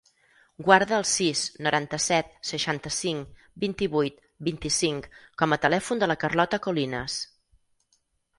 Guarda 0.67 0.93
el 0.99 1.03
sis, 1.09 1.43
noranta-set, 1.67 2.31
seixanta-cinc, 2.51 3.43
vint-i-vuit, 3.65 4.17
vint-i-cinc 4.49 5.07
com 5.43 5.55
a 5.55 5.61
telèfon 5.67 6.03
de 6.05 6.09
la 6.13 6.17
Carlota 6.25 6.61
Colinas. 6.69 7.21